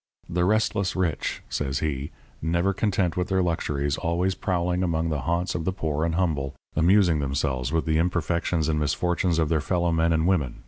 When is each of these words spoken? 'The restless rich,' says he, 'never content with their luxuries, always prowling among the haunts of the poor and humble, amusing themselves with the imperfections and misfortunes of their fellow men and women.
'The 0.27 0.43
restless 0.43 0.95
rich,' 0.95 1.43
says 1.47 1.77
he, 1.77 2.09
'never 2.41 2.73
content 2.73 3.15
with 3.15 3.27
their 3.27 3.43
luxuries, 3.43 3.97
always 3.97 4.33
prowling 4.33 4.81
among 4.81 5.09
the 5.09 5.19
haunts 5.29 5.53
of 5.53 5.63
the 5.63 5.71
poor 5.71 6.03
and 6.05 6.15
humble, 6.15 6.55
amusing 6.75 7.19
themselves 7.19 7.71
with 7.71 7.85
the 7.85 7.99
imperfections 7.99 8.67
and 8.67 8.79
misfortunes 8.79 9.37
of 9.37 9.47
their 9.47 9.61
fellow 9.61 9.91
men 9.91 10.11
and 10.11 10.25
women. 10.25 10.57